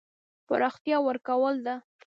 پراختیا 0.47 0.97
ورکول 1.05 1.55
ده. 1.65 1.75